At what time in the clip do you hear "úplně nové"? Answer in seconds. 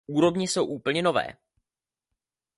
0.65-1.27